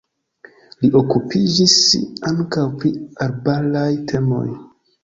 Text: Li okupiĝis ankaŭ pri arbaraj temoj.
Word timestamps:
Li 0.85 0.89
okupiĝis 0.99 1.75
ankaŭ 2.33 2.65
pri 2.81 2.93
arbaraj 3.29 3.89
temoj. 4.13 4.47